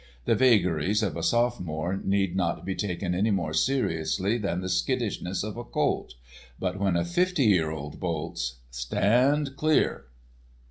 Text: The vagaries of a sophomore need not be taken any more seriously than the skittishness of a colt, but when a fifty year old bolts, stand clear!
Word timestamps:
The 0.25 0.33
vagaries 0.33 1.03
of 1.03 1.15
a 1.15 1.21
sophomore 1.21 1.95
need 2.03 2.35
not 2.35 2.65
be 2.65 2.73
taken 2.73 3.13
any 3.13 3.29
more 3.29 3.53
seriously 3.53 4.39
than 4.39 4.59
the 4.61 4.67
skittishness 4.67 5.43
of 5.43 5.57
a 5.57 5.63
colt, 5.63 6.15
but 6.57 6.79
when 6.79 6.95
a 6.95 7.05
fifty 7.05 7.45
year 7.45 7.69
old 7.69 7.99
bolts, 7.99 8.55
stand 8.71 9.55
clear! 9.55 10.05